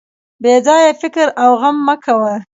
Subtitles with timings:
[0.41, 2.33] بې ځایه فکر او غم مه کوه.